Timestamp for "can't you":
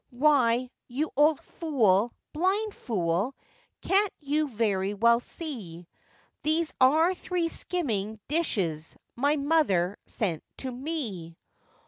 3.83-4.47